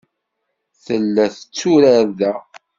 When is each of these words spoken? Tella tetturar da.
Tella 0.85 1.25
tetturar 1.35 2.05
da. 2.19 2.33